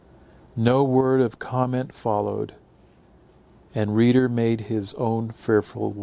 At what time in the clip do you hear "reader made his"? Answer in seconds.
3.87-4.95